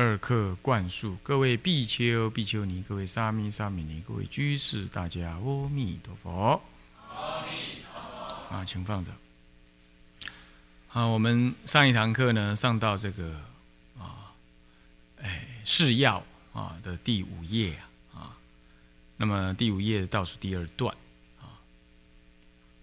[0.00, 6.62] 二课灌输，各位比丘、比丘尼，各位沙弥、沙弥尼，各位居士，大家阿弥陀佛。
[7.10, 8.54] 阿弥陀佛。
[8.54, 9.10] 啊，请放着。
[10.86, 13.40] 好，我们上一堂课呢，上到这个
[13.98, 14.30] 啊，
[15.20, 17.76] 哎，释要啊的第五页
[18.14, 18.36] 啊，
[19.16, 20.94] 那么第五页倒数第二段
[21.40, 21.58] 啊，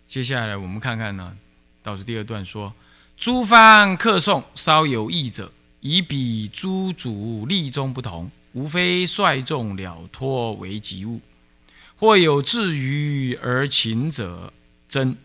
[0.05, 1.37] 接下来我们看看呢，
[1.81, 2.73] 倒数第二段说，
[3.15, 5.49] 诸方客送稍有异者。
[5.87, 11.19] 以彼诸主力中不同，无非率众了脱为己物；
[11.95, 14.51] 或有至于而勤者，
[14.89, 15.15] 真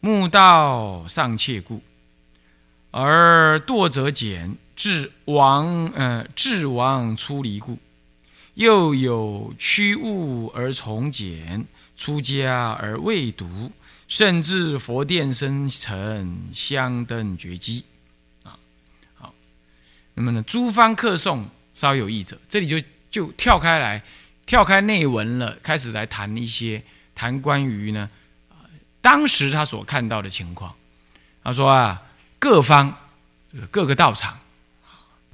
[0.00, 1.78] 慕道尚切故；
[2.90, 7.76] 而惰者简，至亡呃至亡出离故；
[8.54, 11.64] 又有趋物而从简，
[11.96, 13.70] 出家而未读，
[14.08, 17.84] 甚至佛殿生成香灯绝迹。
[20.14, 22.80] 那么呢，诸方客诵稍有异者，这里就
[23.10, 24.02] 就跳开来，
[24.44, 26.82] 跳开内文了，开始来谈一些
[27.14, 28.10] 谈关于呢，
[29.00, 30.74] 当时他所看到的情况。
[31.42, 32.02] 他说啊，
[32.38, 32.94] 各方
[33.70, 34.38] 各个道场，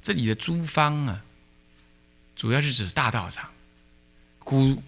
[0.01, 1.21] 这里的诸方啊，
[2.35, 3.49] 主要是指大道场。
[4.39, 4.81] 古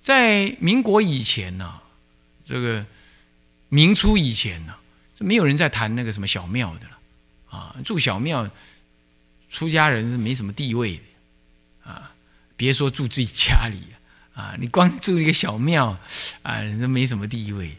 [0.00, 1.80] 在民国以前呢，
[2.46, 2.86] 这个
[3.68, 4.74] 明初以前呢，
[5.18, 6.98] 是没有人在谈那个什么小庙的了
[7.50, 8.48] 啊，住小庙。
[9.50, 12.12] 出家人是没什么地位的啊，
[12.56, 13.82] 别说住自己家里
[14.32, 15.98] 啊，你光住一个小庙
[16.42, 17.76] 啊，人家没什么地位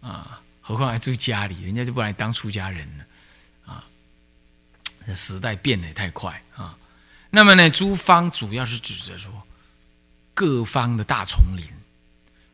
[0.00, 3.04] 啊，何况还住家里，人家就不来当出家人了
[3.72, 3.84] 啊。
[5.14, 6.76] 时代变得也太快啊。
[7.30, 9.30] 那么呢，诸方主要是指着说
[10.34, 11.64] 各方的大丛林，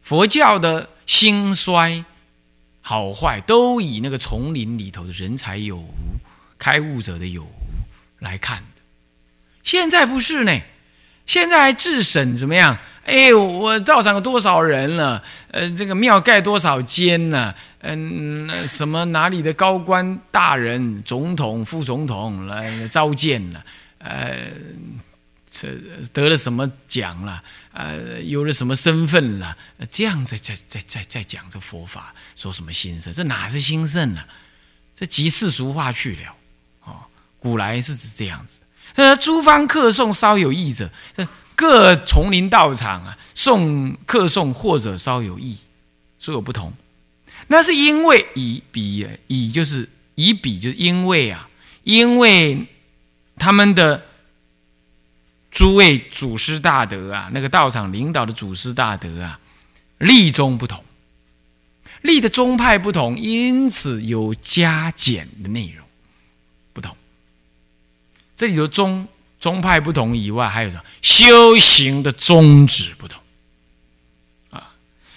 [0.03, 2.05] 佛教的兴衰
[2.81, 5.89] 好坏，都以那个丛林里头的人才有无、
[6.59, 7.58] 开悟者的有无。
[8.21, 8.83] 来看的，
[9.63, 10.61] 现在不是呢，
[11.27, 12.79] 现在还自审怎么样？
[13.05, 15.23] 哎，我道场有多少人了？
[15.51, 17.55] 呃，这个庙盖多少间呢？
[17.81, 23.65] 嗯，什么哪里的高官大人、总统、副总统来召见了？
[23.99, 24.51] 呃，
[25.49, 25.69] 这
[26.13, 27.43] 得了什么奖了？
[27.73, 29.57] 呃，有了什么身份了？
[29.91, 33.11] 这样在在在在在讲这佛法，说什么兴盛？
[33.13, 34.23] 这哪是兴盛呢？
[34.95, 36.35] 这即世俗化去了。
[37.39, 38.59] 古来是指这样子，
[38.95, 40.91] 呃，诸方客诵稍有异者，
[41.55, 45.57] 各丛林道场啊，诵客诵或者稍有异，
[46.19, 46.73] 所有不同。
[47.47, 51.49] 那是因为以比以就是以比，就是因为啊，
[51.85, 52.67] 因为
[53.37, 54.05] 他们的
[55.51, 59.41] 诸位祖师大德啊，那个道场领导的祖师大德啊，
[59.99, 60.85] 立宗不同，
[62.03, 65.88] 立的宗派不同，因此有加减的内容。
[68.39, 69.09] 这里头宗
[69.41, 73.21] 宗派不同以外，还有什么修行的宗旨不同
[74.51, 74.75] 啊？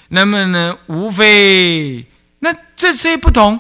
[0.08, 2.04] 那么呢，无非
[2.40, 3.60] 那这些不同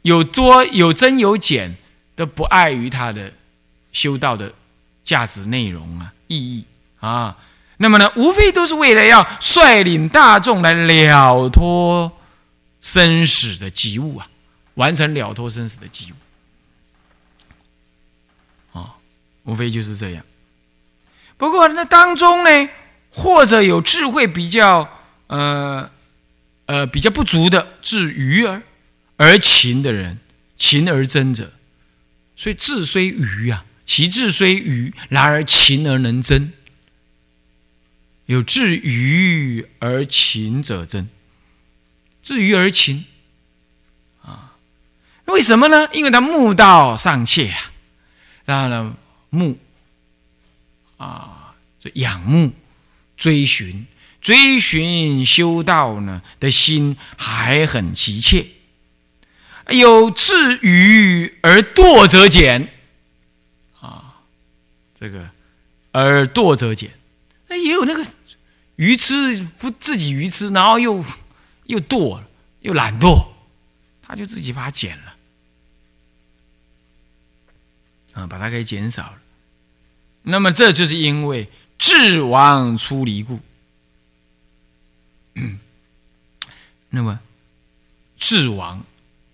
[0.00, 1.76] 有多有增有减，
[2.14, 3.34] 都不碍于他的
[3.92, 4.54] 修道的
[5.04, 6.64] 价值内容啊、意义
[7.00, 7.36] 啊。
[7.76, 12.10] 那么呢，无非都是为了要率领大众来了脱
[12.80, 14.26] 生死的机物啊，
[14.76, 16.14] 完成了脱生死的机物。
[19.46, 20.22] 无非就是这样。
[21.38, 22.68] 不过那当中呢，
[23.10, 24.88] 或者有智慧比较
[25.28, 25.90] 呃
[26.66, 28.62] 呃比较不足的，至愚而
[29.16, 30.18] 而勤的人，
[30.56, 31.52] 勤而真者，
[32.36, 36.52] 所以智虽愚啊，其智虽愚，然而勤而能真。
[38.26, 41.08] 有至愚而勤者真，
[42.22, 43.04] 至愚而勤
[44.22, 44.54] 啊？
[45.26, 45.88] 为什么呢？
[45.92, 47.70] 因为他目道尚切啊，
[48.44, 48.96] 当然了。
[49.36, 49.58] 慕
[50.96, 52.52] 啊，这仰慕、
[53.16, 53.86] 追寻、
[54.20, 58.46] 追寻修道呢的心还很急切。
[59.68, 62.72] 有至愚而惰则减
[63.80, 64.22] 啊，
[64.98, 65.30] 这个
[65.90, 66.92] 而惰则减，
[67.48, 68.06] 那也有那个
[68.76, 71.04] 愚痴不自己愚痴，然后又
[71.64, 72.22] 又惰
[72.60, 73.26] 又懒惰，
[74.02, 75.16] 他就自己把它减了
[78.12, 79.18] 啊，把它给减少了。
[80.28, 83.38] 那么这就是因为智王出离故。
[86.90, 87.20] 那么
[88.18, 88.84] 智王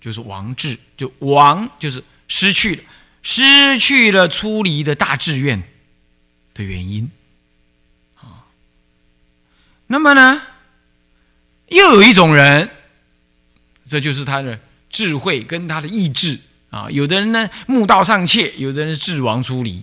[0.03, 2.83] 就是王智，就王就是失去了，
[3.23, 5.63] 失去了出离的大志愿
[6.53, 7.11] 的原因。
[8.21, 8.45] 啊，
[9.87, 10.43] 那么呢，
[11.69, 12.69] 又有一种人，
[13.89, 14.61] 这就是他的
[14.91, 16.91] 智慧跟他的意志啊。
[16.91, 19.83] 有的人呢，目道尚切；有的人智王出离。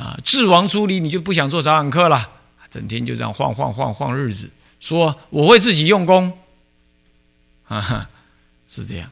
[0.00, 2.30] 啊，智王出离，你就不想做早晚课了，
[2.70, 4.48] 整天就这样晃晃晃晃日子，
[4.80, 6.38] 说我会自己用功，
[7.68, 8.08] 啊，
[8.66, 9.10] 是这样。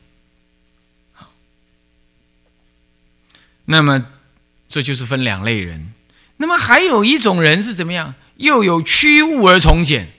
[3.66, 4.06] 那么
[4.66, 5.92] 这就是分两类人。
[6.38, 8.14] 那么还有一种人是怎么样？
[8.36, 10.10] 又有趋物而从简。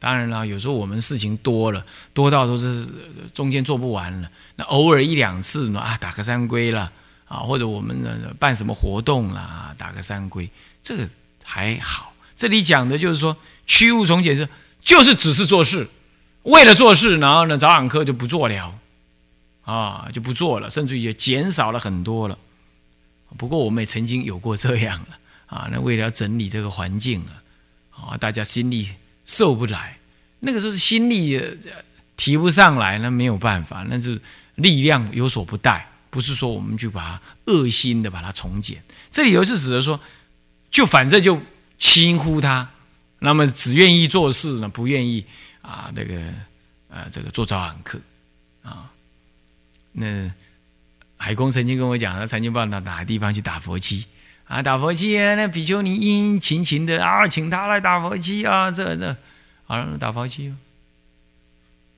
[0.00, 2.88] 当然了，有时候我们事情多了，多到都是
[3.32, 6.90] 中间做不完了，那偶尔一两次呢啊，打个三归了。
[7.28, 10.48] 啊，或者我们呢办什么活动啦，打个三规，
[10.82, 11.08] 这个
[11.42, 12.12] 还好。
[12.36, 13.36] 这里讲的就是说，
[13.66, 14.48] 趋物从简是，
[14.82, 15.88] 就是只是做事，
[16.42, 18.78] 为了做事，然后呢早晚课就不做了，
[19.64, 22.38] 啊，就不做了，甚至也减少了很多了。
[23.36, 27.22] 不过我们也曾经有过这样了，啊，那为了整理这个环境
[27.90, 28.88] 啊，啊，大家心力
[29.24, 29.98] 受不来，
[30.40, 31.40] 那个时候是心力
[32.16, 34.20] 提不上来，那没有办法，那是
[34.54, 35.90] 力量有所不带。
[36.16, 37.20] 不是说我们就把它
[37.52, 40.00] 恶心的把它重建，这里头是指的说，
[40.70, 41.38] 就反正就
[41.76, 42.70] 轻忽他，
[43.18, 45.26] 那么只愿意做事呢，不愿意
[45.60, 46.14] 啊，这个
[46.88, 48.00] 呃，这个做早晚课
[48.62, 48.90] 啊。
[49.92, 50.32] 那
[51.18, 54.06] 海公曾经跟我讲，他曾经到哪哪个地方去打佛七
[54.46, 59.14] 啊，打佛七啊，那比丘尼殷殷勤勤的啊，请他来打佛七啊，这这
[59.66, 60.46] 好了打佛七，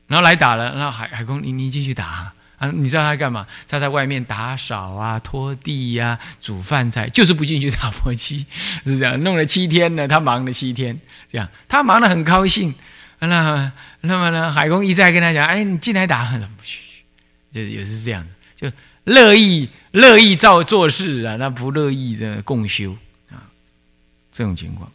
[0.08, 2.04] 然后来打了，那海海公，你你继续打。
[2.04, 3.46] 啊，啊你知道他干嘛？
[3.68, 8.44] 他在外面打扫啊、拖地呀、煮饭菜，就是不进去打佛七，
[8.84, 9.20] 是这样。
[9.22, 12.74] 弄了七天呢，他忙了七天，这样他忙得很高兴。
[13.20, 16.80] 那那么呢，海公一再跟他讲：“哎，你进来打，不去，
[17.52, 22.96] 就也是这样的，就乐意乐意照做事啊，那不乐意这共修
[23.30, 23.42] 啊，
[24.30, 24.90] 这种情况。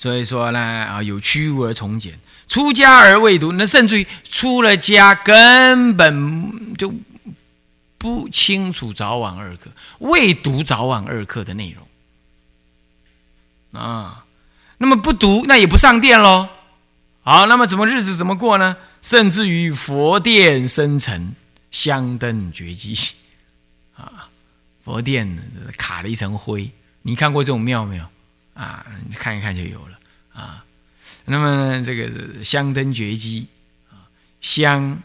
[0.00, 2.18] 所以说呢，啊，有屈而从简。”
[2.48, 6.92] 出家而未读，那甚至于出了家根本就
[7.98, 11.76] 不清楚早晚二课，未读早晚二课的内
[13.72, 14.24] 容啊。
[14.78, 16.48] 那么不读，那也不上殿喽。
[17.22, 18.78] 好，那么怎么日子怎么过呢？
[19.02, 21.36] 甚至于佛殿生尘，
[21.70, 22.98] 香灯绝迹
[23.94, 24.30] 啊，
[24.82, 25.38] 佛殿
[25.76, 26.70] 卡了一层灰。
[27.02, 28.04] 你看过这种庙没有？
[28.60, 28.84] 啊，
[29.18, 29.98] 看一看就有了
[30.34, 30.64] 啊。
[31.24, 33.46] 那么这个香灯绝迹
[33.90, 34.04] 啊，
[34.40, 35.00] 香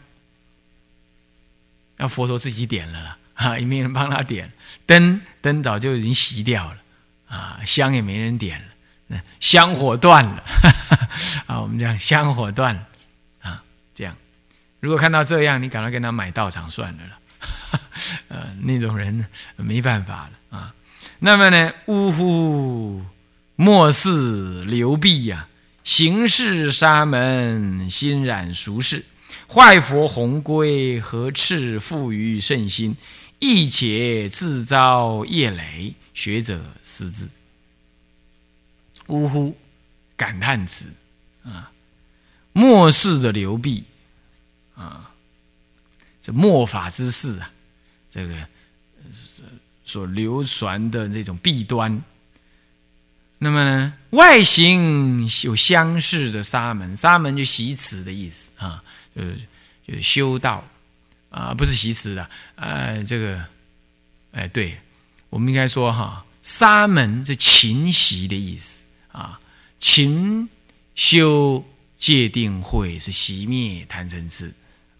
[1.96, 4.52] 那佛陀自己点了啦，啊，也没人帮他点，
[4.84, 6.76] 灯灯早就已经熄掉了
[7.28, 8.62] 啊，香也没人点
[9.08, 10.42] 了，香火断了
[11.46, 12.84] 啊，我们讲香火断
[13.40, 13.62] 啊，
[13.94, 14.14] 这样，
[14.80, 17.18] 如果看到这样，你赶快跟他买道场算了了，
[18.28, 19.26] 呃，那种人
[19.56, 20.74] 没办法了啊。
[21.20, 23.04] 那么呢，呜呼，
[23.56, 25.48] 莫似流弊呀。
[25.82, 29.04] 行事沙门，心染俗世，
[29.48, 32.96] 坏佛弘规，何斥富于圣心？
[33.38, 37.28] 亦且自遭业累，学者思之。
[39.06, 39.56] 呜呼，
[40.16, 40.88] 感叹词
[41.44, 41.70] 啊！
[42.52, 43.84] 末世的流弊
[44.74, 45.12] 啊，
[46.20, 47.52] 这末法之事啊，
[48.10, 48.34] 这个
[49.84, 52.02] 所流传的那种弊端。
[53.38, 58.82] 那么呢，外形有相似的沙门，沙门就习词的意思啊，
[59.14, 59.36] 就是
[59.86, 60.64] 就是修道
[61.28, 63.44] 啊，不是习词的，呃，这个，
[64.32, 64.80] 哎，对，
[65.28, 69.38] 我们应该说哈，沙门是勤习的意思啊，
[69.78, 70.48] 勤
[70.94, 71.62] 修
[71.98, 74.50] 戒定慧是习灭贪嗔痴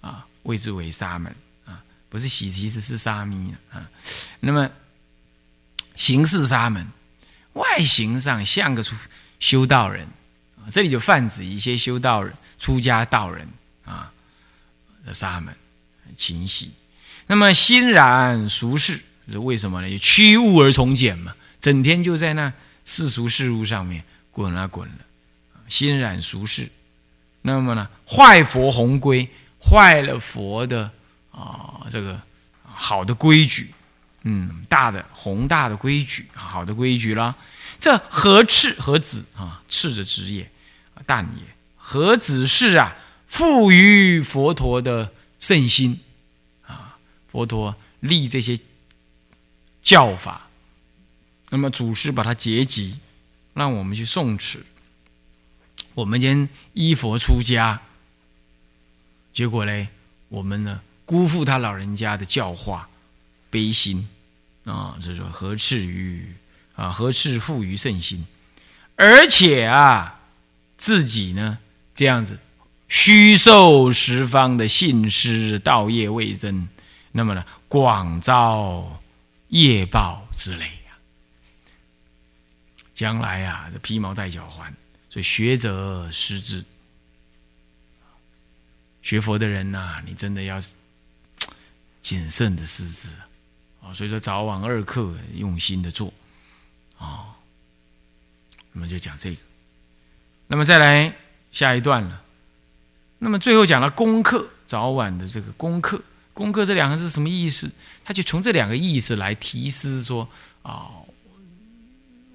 [0.03, 3.89] 啊，谓之为沙门啊，不是习，其实是沙弥啊，
[4.41, 4.71] 那么
[5.97, 6.87] 形式沙门。
[7.57, 8.95] 外形上像个出
[9.41, 10.07] 修道人
[10.57, 13.49] 啊，这里就泛指一些修道人、出家道人
[13.85, 14.13] 啊
[15.05, 15.55] 的沙门
[16.17, 16.73] 勤洗。
[17.27, 19.99] 那么心然俗世是为什么呢？
[19.99, 22.53] 趋物而从简嘛，整天就在那
[22.85, 24.99] 世俗事物上面滚啊滚了，
[25.69, 26.71] 心染俗世。
[27.43, 29.29] 那么呢，坏佛弘规，
[29.61, 30.91] 坏了佛的
[31.33, 32.21] 啊这个
[32.63, 33.73] 好的规矩。
[34.29, 37.37] 嗯，大的宏大的规矩，好的规矩啦。
[37.79, 39.63] 这何赤何子啊？
[39.69, 40.51] 赤的职业，
[41.07, 41.43] 但也
[41.77, 42.97] 何止是啊？
[43.29, 46.01] 赋予佛陀的圣心
[46.67, 46.99] 啊！
[47.31, 48.59] 佛陀立这些
[49.81, 50.49] 教法，
[51.51, 52.99] 那么祖师把它结集，
[53.55, 54.65] 让我们去诵持。
[55.95, 57.81] 我们今依佛出家，
[59.33, 59.89] 结果嘞，
[60.29, 62.89] 我们呢辜负他老人家的教化，
[63.51, 64.09] 悲心
[64.67, 66.35] 啊，这说何至于
[66.75, 66.91] 啊？
[66.91, 68.27] 何至负于圣心？
[68.97, 70.21] 而且啊，
[70.77, 71.59] 自己呢
[71.95, 72.39] 这样子
[72.89, 76.69] 虚受十方的信施，道业未增，
[77.13, 79.03] 那么呢广遭
[79.49, 80.99] 业报之类呀。
[82.95, 84.75] 将来啊，这披毛戴脚还，
[85.09, 86.65] 所以学者失之。
[89.03, 90.61] 学佛的人呐，你真的要
[92.03, 93.11] 谨慎的失之！
[93.95, 96.13] 所以说，早晚二课用心的做
[96.99, 97.35] 啊。
[98.73, 99.41] 我们就讲这个，
[100.49, 101.17] 那么再来
[101.51, 102.23] 下一段了。
[103.21, 105.99] 那么最后讲了功课，早晚的这个功课，
[106.35, 107.71] 功课这两个是什么意思？
[108.05, 110.29] 他就从这两个意思来提示说
[110.61, 110.91] 啊，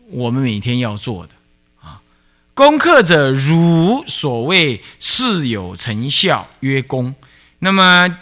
[0.08, 1.34] 我们每天要做的
[1.80, 2.02] 啊，
[2.56, 7.14] 功课者如所谓事有成效曰功，
[7.60, 8.18] 那么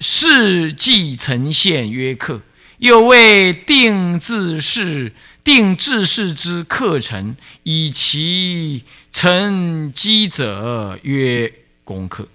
[0.00, 2.42] 事既呈现曰课，
[2.82, 5.12] 又谓定自事。
[5.44, 7.34] 定制式之课程，
[7.64, 12.28] 以其成机者曰功课。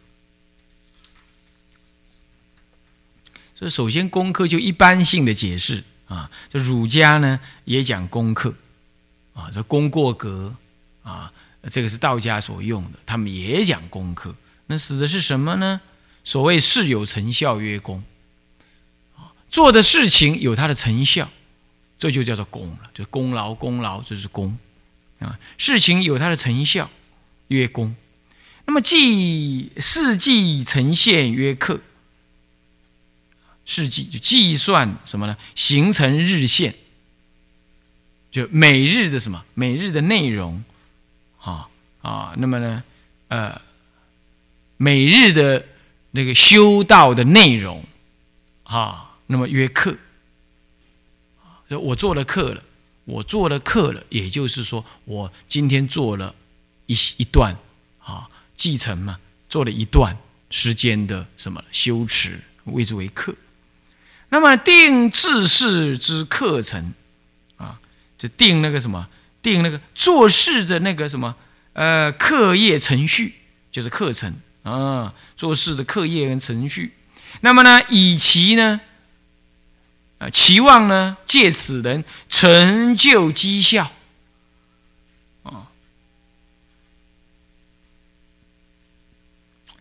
[3.56, 8.54] 所以，首先功课就一般性的解释啊，这儒家呢也讲功课
[9.34, 10.54] 啊，这功过格
[11.01, 11.32] 啊，
[11.72, 14.36] 这个是道家所用的，他们也讲功课。
[14.66, 15.80] 那指的是什么呢？
[16.25, 18.04] 所谓事有成效曰功，
[19.50, 21.30] 做的事情有它的成效。
[21.98, 24.56] 这就叫做功了，就功劳功劳，这是功
[25.18, 25.39] 啊。
[25.58, 26.92] 事情有它的成效，
[27.48, 27.96] 曰功。
[28.66, 31.80] 那么计事计呈现曰课。
[33.66, 35.36] 事计就计算什么呢？
[35.56, 36.75] 形成日线，
[38.30, 39.44] 就每日的什么？
[39.56, 40.63] 每日的内容
[41.39, 41.68] 啊
[42.01, 42.34] 啊。
[42.38, 42.84] 那么呢，
[43.30, 43.60] 呃，
[44.77, 45.66] 每日的
[46.12, 47.84] 那个修道的内容
[48.63, 49.96] 啊，那么约课。
[51.69, 52.63] 我做了课了，
[53.03, 56.34] 我做了课了，也就是说，我今天做了
[56.86, 57.53] 一一段
[58.00, 59.19] 啊，继承嘛，
[59.50, 60.17] 做了一段
[60.50, 63.36] 时间的什么修持，谓之为课。
[64.29, 66.93] 那么定治事之课程
[67.57, 67.81] 啊，
[68.17, 69.10] 就定那个什么，
[69.41, 71.36] 定那个做事的那个什么
[71.74, 73.36] 呃课业程序，
[73.74, 76.93] 就是课程啊，做事的课业跟程序。
[77.41, 78.79] 那么呢，以其呢。
[80.19, 83.91] 啊，期望呢，借此人成就绩效，
[85.43, 85.67] 啊，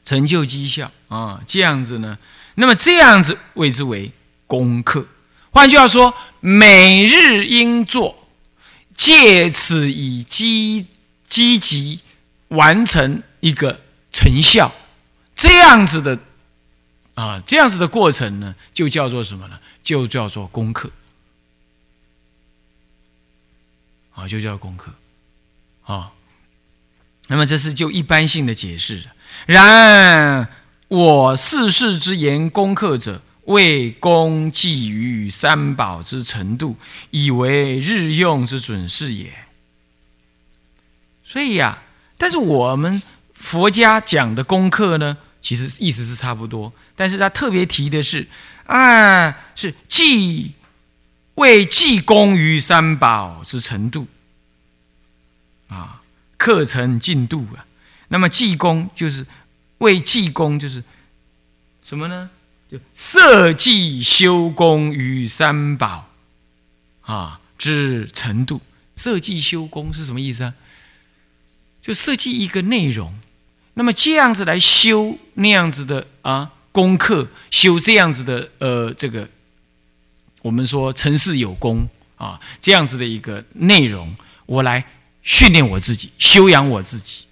[0.05, 2.19] 成就绩效啊，这样子呢，
[2.57, 4.13] 那么这样子谓之为
[4.47, 5.07] 功课。
[5.53, 8.29] 换句话说，每日应做，
[8.95, 10.87] 借此以积
[11.29, 12.01] 积极
[12.49, 13.81] 完成一个
[14.13, 14.71] 成效，
[15.35, 16.19] 这样子的
[17.17, 19.59] 啊，这样子的过程呢，就叫做什么呢？
[19.83, 20.91] 就叫做功课，
[24.15, 24.93] 啊，就叫功课，
[25.85, 26.13] 啊，
[27.29, 29.09] 那么这是就一般性的解释。
[29.47, 30.49] 然
[30.89, 36.77] 我四世之言，功课者为功寄于三宝之程度，
[37.11, 39.33] 以为日用之准是也。
[41.25, 41.83] 所以呀，
[42.19, 43.01] 但是我们
[43.33, 48.27] 佛家讲的功课呢，其实意思是差不多，但是他特别提的是。
[48.65, 50.51] 啊，是济
[51.37, 54.09] 为济功于三宝之程度
[55.69, 56.03] 啊，
[56.37, 57.65] 课程进度啊。
[58.09, 59.25] 那么济功就是
[59.79, 60.83] 为济功，就是
[61.85, 62.29] 什么呢？
[62.69, 66.09] 就设计修功于三宝
[67.03, 68.61] 啊之程度。
[68.97, 70.55] 设计修功是什么意思啊？
[71.81, 73.17] 就设计一个内容，
[73.77, 76.51] 那么这样子来修那样子的啊。
[76.77, 79.27] 功课修这样子的，呃，这个
[80.43, 84.15] 我们说成事有功啊，这样子的一个内容，
[84.45, 84.85] 我来
[85.23, 87.25] 训练我自己，修养我自己。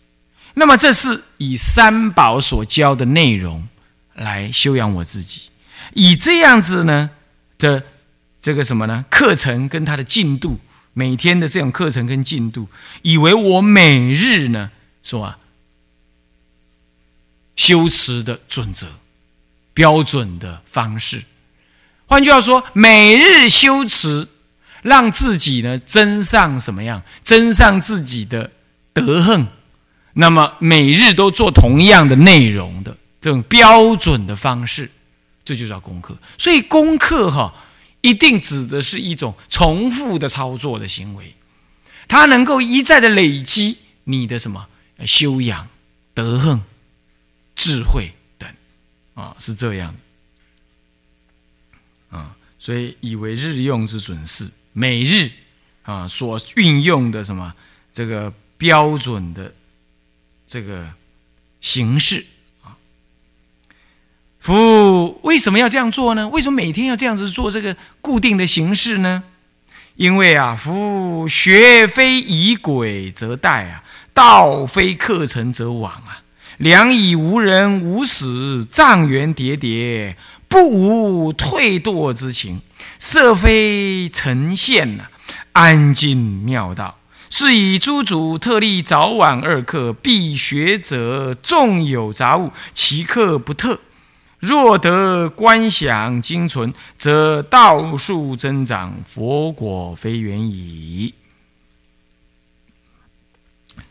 [0.55, 3.69] 那么这是以三宝所教的内容
[4.15, 5.51] 来修养我自己，
[5.93, 7.11] 以这样子呢
[7.59, 7.83] 的
[8.41, 9.05] 这个什么呢？
[9.11, 10.59] 课程跟他的进度，
[10.95, 12.67] 每天的这种课程跟进度，
[13.03, 14.71] 以为我每日呢
[15.03, 15.35] 说
[17.56, 18.87] 修持的准则。
[19.73, 21.25] 标准的方式，
[22.06, 24.28] 换句话说，每日修持，
[24.82, 27.02] 让自己呢增上什么样？
[27.25, 28.52] 增上自己的
[28.92, 29.49] 德行。
[30.12, 34.88] 那么每日都做同样的内容的这种标准的方式，
[35.44, 36.16] 这就叫功课。
[36.38, 37.52] 所以功课哈，
[38.00, 41.34] 一定指的是一种重复的操作的行为，
[42.06, 44.68] 它能够一再的累积你的什么
[45.04, 45.66] 修养、
[46.14, 46.62] 德行、
[47.56, 48.49] 智慧等，
[49.14, 49.94] 啊，是这样
[52.11, 55.30] 的，啊，所以以为日用之准是每日
[55.82, 57.54] 啊所运用的什么
[57.92, 59.54] 这个标准的
[60.46, 60.90] 这个
[61.61, 62.26] 形式。
[64.40, 66.28] 夫为什么要这样做呢？
[66.28, 69.23] 为什么每天要这样子做这个固定的形式呢？
[69.96, 73.82] 因为啊，夫学非以轨则殆啊，
[74.12, 76.24] 道非课程则罔啊。
[76.58, 80.16] 良以无人无始，障缘叠叠，
[80.49, 82.61] 不无退堕之情。
[82.99, 85.04] 色非呈现呐，
[85.52, 86.99] 安静妙道。
[87.30, 93.80] 是以诸祖特立早晚二课，必学者众有杂物，其课不特。
[94.38, 101.14] 若得观想精存，则道数增长，佛果非远矣。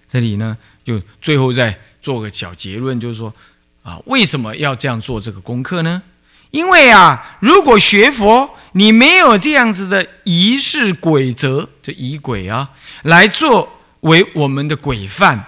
[0.07, 3.33] 这里呢，就最后再做个小结论，就是说，
[3.81, 6.03] 啊，为什么要这样做这个功课呢？
[6.51, 12.69] 因为啊，如果学佛，你没有这样子的仪式规则，这仪轨啊，
[13.01, 15.45] 来作为我们的规范，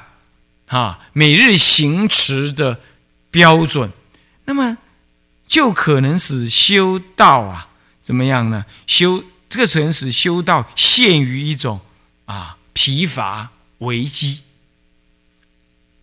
[0.68, 2.80] 啊，每日行持的
[3.30, 3.92] 标准，
[4.46, 4.80] 那么。
[5.48, 7.68] 就可能使修道啊，
[8.02, 8.66] 怎么样呢？
[8.88, 11.80] 修这个可能使修道陷于一种
[12.26, 14.42] 啊疲乏危机。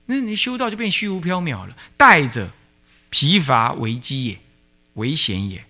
[0.06, 2.50] 那你修道就变虚无缥缈了，带着
[3.10, 4.38] 疲乏危机也，
[4.94, 5.64] 危险也。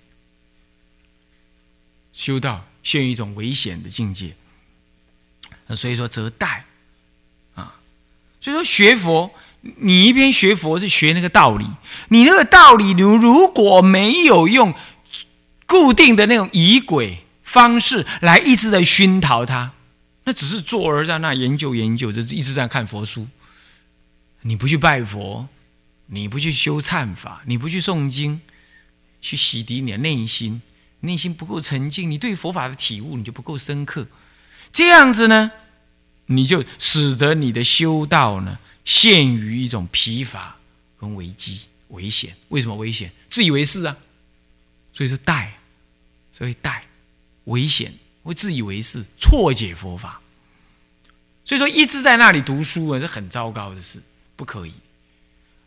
[2.12, 4.34] 修道陷于一种危险的境界，
[5.76, 6.64] 所以说则带
[7.54, 7.76] 啊，
[8.40, 9.30] 所以说学佛。
[9.76, 11.64] 你一边学佛是学那个道理，
[12.08, 14.74] 你那个道理，你如果没有用
[15.66, 19.70] 固定的那种仪轨方式来一直在熏陶它，
[20.24, 23.28] 那只是坐而在那研究研究，就一直在看佛书。
[24.42, 25.48] 你不去拜佛，
[26.06, 28.40] 你不去修忏法，你不去诵经，
[29.20, 30.62] 去洗涤你的内心，
[31.00, 34.06] 内心不够沉静，你对佛法的体悟你就不够深刻。
[34.72, 35.52] 这样子呢，
[36.26, 38.58] 你就使得你的修道呢。
[38.84, 40.56] 陷于一种疲乏
[40.98, 42.34] 跟危机、危险。
[42.48, 43.12] 为什么危险？
[43.30, 43.96] 自以为是啊，
[44.92, 45.56] 所以说带，
[46.32, 46.84] 所以带
[47.44, 50.20] 危险，会自以为是，错解佛法。
[51.44, 54.02] 所以说一直在那里读书啊，是很糟糕的事，
[54.36, 54.74] 不可以。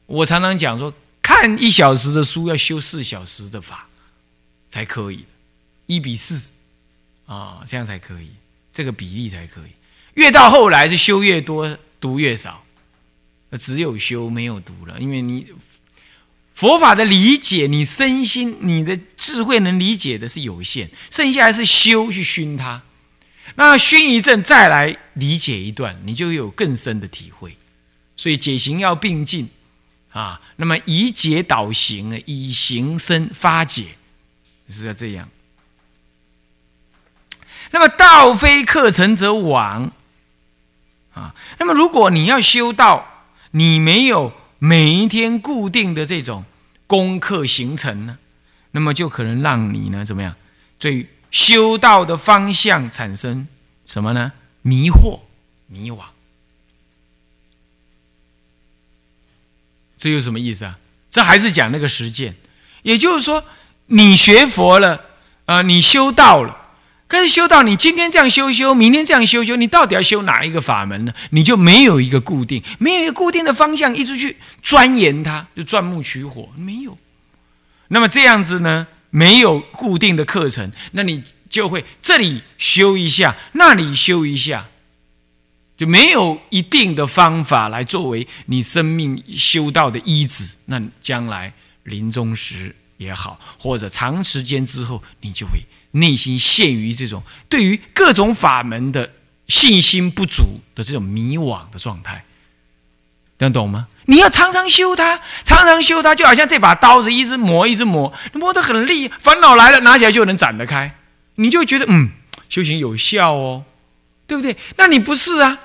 [0.06, 3.88] 我常常讲说，看一小时的书要修四小时的法
[4.69, 5.25] 才可以，
[5.88, 6.49] 一比四
[7.25, 8.30] 啊，这样才可以，
[8.71, 9.71] 这个比例才可以。
[10.13, 12.63] 越到后来是修越多，读越少。
[13.60, 15.47] 只有修没有读了，因为你
[16.54, 22.84] 佛法的理解，你身心、你的智慧能理解的是有限，剩下来是修去熏它。
[23.56, 27.56] 那熏一阵，再来理解一段，你就有更深的体会。
[28.17, 29.49] 所以解行要并进
[30.12, 30.41] 啊。
[30.58, 33.95] 那么以解导行啊，以行生发解，
[34.69, 35.30] 是要这样。
[37.71, 39.89] 那么道非课程则罔
[41.13, 41.36] 啊。
[41.60, 46.45] 那么如果你要修道，你没有每一天固定的这种
[46.88, 48.17] 功课行程呢，
[48.71, 50.36] 那么就可能让你呢怎么样？
[50.78, 53.47] 对修道的方向产生
[53.86, 54.32] 什么呢？
[54.62, 55.19] 迷惑、
[55.67, 56.04] 迷惘。
[60.05, 60.77] 这有什么意思啊？
[61.09, 62.35] 这还是讲那个实践，
[62.83, 63.43] 也就是说，
[63.87, 65.01] 你学佛了
[65.45, 66.55] 啊，你修道了。
[67.07, 71.13] 可是修道你今天这样修修，明天这样修修，你到底要修哪一个法门呢？
[71.31, 76.95] 你就没有一个固定，没有一个固定的方向，一直去钻研它，就钻木取火，没有。
[77.87, 84.67] 那么这样子呢，没有固定的课程，那你就会这里修一下，那里修一下，
[85.77, 90.55] 就没有一定的方法来作为你生命修道的依止。
[90.65, 95.59] 那将来临终时也好，或者长时间之后，你就会。
[95.97, 99.13] 内心陷于这种对于各种法门的
[99.47, 102.25] 信心不足的这种迷惘的状态，
[103.38, 103.88] 能懂吗？
[104.07, 110.97] 你要常常修它，常常修它，就好像这把刀子一直磨，一直磨，磨得很利，烦恼来了拿起来就能斩得开，
[111.35, 112.09] 你就觉得嗯，
[112.49, 113.63] 修行有效哦，
[114.27, 114.55] 对不对？
[114.77, 115.59] 那你不是啊，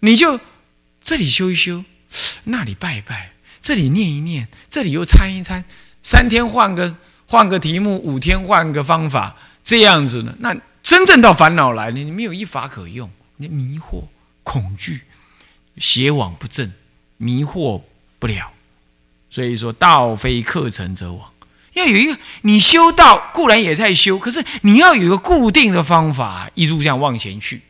[0.00, 0.40] 你就
[1.02, 1.84] 这里修一修，
[2.44, 5.64] 那里拜一拜，这里念一念，这里又参一参，
[6.02, 6.96] 三天换个
[7.26, 9.36] 换个题目，五天换个方法。
[9.62, 10.34] 这样子呢？
[10.38, 14.04] 那真正到烦恼来了，你没有一法可用，你迷惑、
[14.42, 15.02] 恐惧、
[15.76, 16.72] 邪往不正，
[17.18, 17.82] 迷惑
[18.18, 18.50] 不了。
[19.28, 21.30] 所以说，道非课程则往，
[21.74, 27.60] 要有一个你修道固然也在修，可是你要有一个固定的方法，一路这样往前去。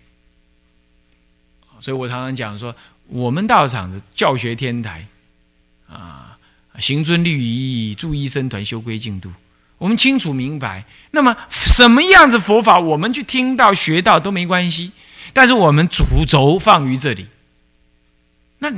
[1.81, 2.75] 所以我常常讲说，
[3.09, 5.07] 我们道场的教学天台
[5.89, 6.37] 啊，
[6.79, 9.33] 行尊律仪，助一生团，修归净度。
[9.79, 14.93] 我们清楚明白，那么什么样子佛法，我们去听到学到都没关系，
[15.33, 17.27] 但是我们主轴放于这里。
[18.59, 18.71] 那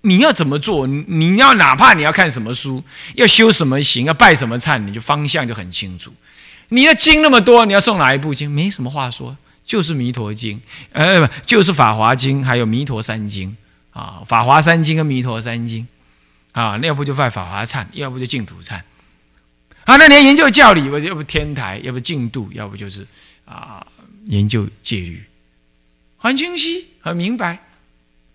[0.00, 0.86] 你要怎么做？
[0.86, 2.82] 你要哪怕你要看什么书，
[3.14, 6.10] 要修什么行，要拜什么忏，你就方向就很清楚。
[6.70, 8.50] 你要经那么多，你要送哪一部经？
[8.50, 9.36] 没什么话说，
[9.68, 10.56] 就是《弥陀经》，
[10.92, 13.54] 呃，不，就是《法华经》，还有《弥陀三经》
[13.98, 15.86] 啊，《法华三经》跟《弥陀三经》
[16.58, 18.80] 啊，那要不就拜法华忏，要不就净土忏。
[19.84, 23.06] 啊，那你要研究教理，要不天台，要不净度，要不就是
[23.44, 23.86] 啊，
[24.24, 25.22] 研究戒律，
[26.16, 27.58] 很清晰，很明白，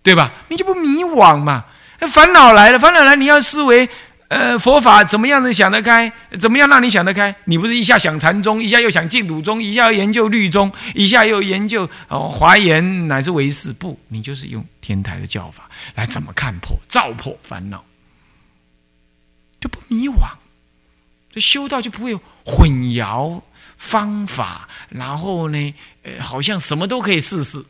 [0.04, 0.32] 对吧？
[0.48, 1.64] 你就不迷惘嘛？
[2.08, 3.88] 烦恼来了，烦恼来，你要思维，
[4.34, 6.12] 呃，佛法怎么样子想得开？
[6.40, 7.32] 怎么样让你想得开？
[7.44, 13.72] 你不是一下想禅宗，一下又想净土宗，一下又研究律宗，一下又研究哦华严乃至唯识？
[13.72, 17.84] 不，你就是用天台的教法来怎么看破、照破烦恼，
[19.60, 20.28] 就不迷惘。
[21.30, 23.40] 这修道就不会有混淆
[23.76, 27.64] 方法，然后呢，呃，好像什么都可以试试。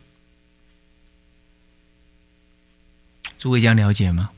[3.38, 4.30] 诸位将了解吗？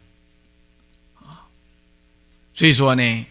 [2.56, 3.26] 所以说呢，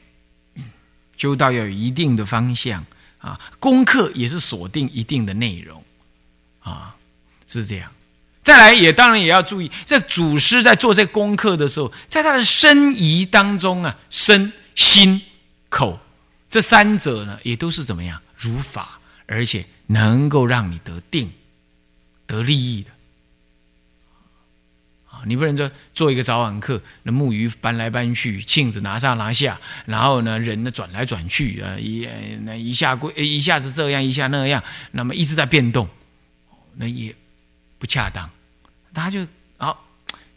[1.18, 2.86] 修道要有一定的方向
[3.18, 5.84] 啊，功课也是锁定一定的内容
[6.60, 6.96] 啊，
[7.46, 7.92] 是这样。
[8.42, 15.22] 再来，也当然也要注意，这祖师在做这功课的时候，在他的身仪当中啊，身心。
[15.68, 16.00] 口，
[16.50, 21.34] 这三者呢，也都是怎么样如法，而且能够让你得定、
[22.26, 22.92] 得利益的。
[25.26, 32.08] 你不能说做一个早晚课，那木鱼搬来搬去，镜子拿上拿下，然后呢，人呢转来转去，啊，一
[32.44, 35.88] 那一下跪一下子这样，一下那样，那么一直在变动，
[36.76, 37.16] 那也
[37.78, 38.30] 不恰当。
[38.94, 39.86] 他就好，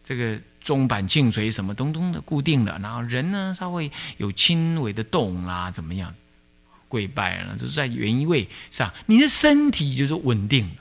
[0.03, 0.41] 这个。
[0.61, 6.15] 钟板磬锤什么东东的固定了，然后人呢稍微有轻微的动啦，怎么样？
[6.89, 10.75] 跪拜了，就是在原位上，你的身体就是稳定了，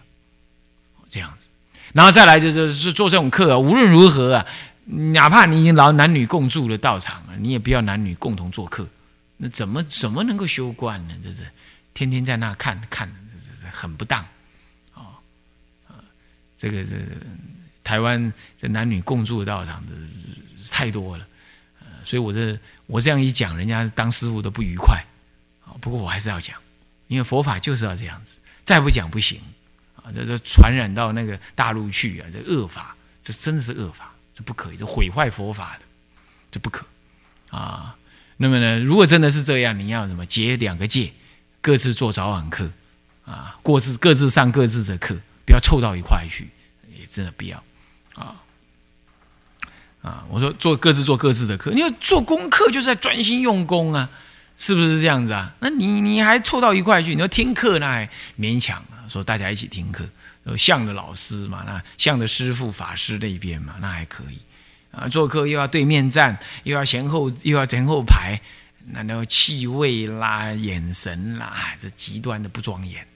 [1.09, 1.45] 这样子。
[1.93, 4.45] 然后再来就是是做这种课啊，无论如何啊，
[4.85, 8.87] 哪怕你已经老男女共住的道场了，你也不要男女共同做客，
[9.37, 11.13] 那怎么怎么能够修观呢？
[11.23, 11.47] 这是
[11.93, 14.19] 天天在那看看，这这这很不当
[14.93, 15.17] 啊
[15.87, 15.95] 啊，
[16.57, 16.95] 这个这。
[17.83, 19.93] 台湾这男女共住的道场的
[20.69, 21.25] 太多了，
[21.79, 25.01] 呃，所以我这我这样一讲，人家当师傅都不愉快
[25.63, 25.71] 啊。
[25.79, 26.59] 不过我还是要讲，
[27.07, 29.39] 因为佛法就是要这样子，再不讲不行。
[30.13, 35.81] 这这传染到那个大陆去啊，这恶法，这真的是恶法，这不可以，这毁坏佛法的，
[36.51, 36.85] 这不可
[37.49, 37.95] 啊。
[38.37, 41.13] 那么呢，如果真的是这样，你要什么结两个戒，
[41.61, 42.71] 各自做早晚课
[43.25, 45.15] 啊，各自各自上各自的课，
[45.45, 46.49] 不要凑到一块去，
[46.97, 47.63] 也真的不要。
[48.15, 48.35] 啊
[50.01, 50.25] 啊！
[50.29, 54.09] 我说做各自做各自的课，你要做功课就是在专心用功啊，
[54.57, 55.53] 是不是这样子啊？
[55.59, 57.13] 那你你还凑到一块去？
[57.13, 60.03] 你要听课那还勉强啊，说大家一起听课，
[60.45, 64.39] 有像的老师嘛，那像的师傅法师那边嘛，那还可以
[64.91, 65.07] 啊。
[65.07, 68.41] 做课又要对面站，又要前后又要前后排，
[68.87, 73.07] 那那气味啦、眼神啦，这极端的不庄严，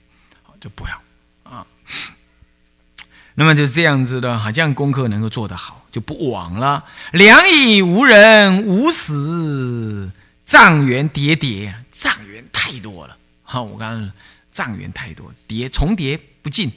[0.60, 1.66] 就不要啊。
[3.34, 6.84] 那么就这样子的，哈，这样功课能够做得好，就不枉了。
[7.12, 10.12] 良以无人，无死
[10.44, 13.16] 障缘叠叠，障缘太多了。
[13.44, 14.12] 哈，我刚刚
[14.50, 16.70] 障缘太多，叠重叠不尽。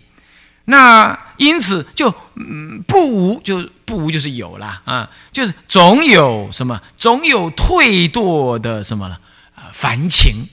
[0.68, 9.22] 那因此就嗯不无，就不无就是有了啊，就是总有什么，总有退堕的什么了
[9.56, 10.48] 啊，烦情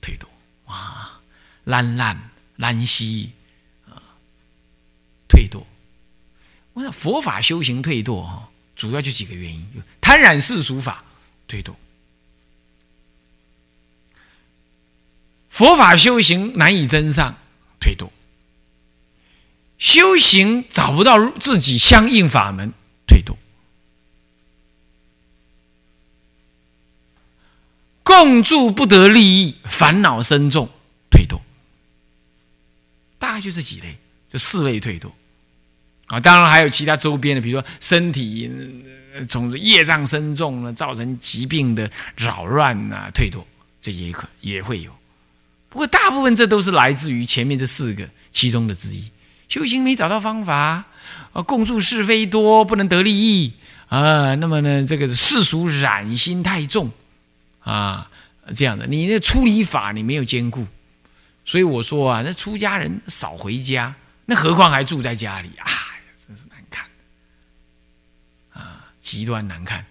[0.00, 0.26] 退堕
[0.66, 1.20] 哇，
[1.62, 3.30] 懒懒懒兮
[3.88, 4.02] 啊。
[5.28, 5.62] 退堕，
[6.72, 9.64] 我想佛法修行退堕哈，主要就几个原因：
[10.00, 11.04] 贪染世俗法
[11.46, 11.72] 退堕，
[15.54, 17.36] 佛法修行难以增上。
[17.78, 18.10] 退堕，
[19.78, 22.72] 修行找不到自己相应法门。
[23.06, 23.36] 退堕，
[28.02, 30.68] 共住不得利益，烦恼深重。
[31.08, 31.38] 退堕，
[33.20, 33.96] 大概就这几类。
[34.28, 35.12] 就四类退堕
[36.08, 38.50] 啊，当然还有其他周边的，比如说身体
[39.28, 43.44] 从业障深重呢，造成疾病的扰乱呐，退堕
[43.80, 44.90] 这也可也会有。
[45.74, 49.10] 不过大部分这都是来自于前面这四个其中的之一。
[49.48, 50.84] 修行没找到方法
[51.32, 53.52] 啊，共住是非多，不能得利益
[53.88, 54.36] 啊。
[54.36, 56.92] 那么呢，这个世俗染心太重
[57.58, 58.08] 啊，
[58.54, 60.64] 这样的，你那出离法你没有兼顾，
[61.44, 65.66] 所以我说啊，那出家人少回家，那何况还住在家里啊，
[66.24, 66.86] 真是难看
[68.52, 69.84] 啊，极端难看。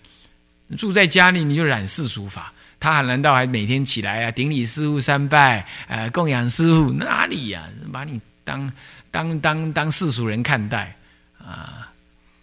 [0.77, 2.52] 住在家里你就染世俗法，
[2.83, 7.63] 他难道还每天起来啊顶礼师傅三拜，呃供养师傅哪里呀？
[7.93, 8.69] 把你当
[9.09, 10.93] 当当当世俗人看待
[11.37, 11.87] 啊？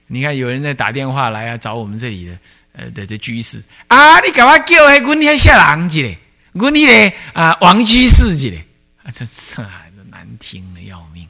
[0.06, 2.38] 你看有人在打电话来啊找我们这里的
[2.72, 6.18] 呃的的居士啊，你干嘛叫还阮遐下人去嘞？
[6.54, 8.64] 滚你嘞啊王居士去嘞？
[9.02, 11.28] 啊这这孩子难听的要命，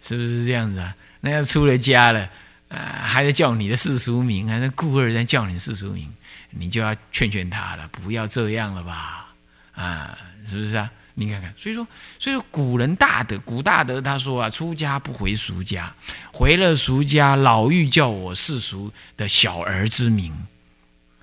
[0.00, 0.94] 是不是这样子啊？
[1.20, 2.30] 那要出了家了，
[2.68, 6.08] 啊还在叫你的世俗名，还是故二在叫你世俗名？
[6.56, 9.34] 你就要劝劝他了，不要这样了吧？
[9.74, 10.90] 啊，是不是啊？
[11.16, 11.86] 你看看，所以说，
[12.18, 15.94] 所以说，古人大德，古大德他说啊，出家不回俗家，
[16.32, 20.34] 回了俗家，老欲叫我世俗的小儿之名，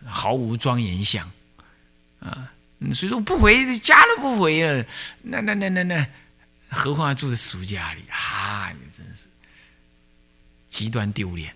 [0.06, 1.30] 毫无庄严相
[2.20, 2.52] 啊。
[2.94, 4.86] 所以说不回家都不回了，
[5.22, 6.08] 那那那那那，
[6.70, 8.72] 何况还住在俗家里啊？
[8.98, 9.28] 真是
[10.70, 11.54] 极端丢脸！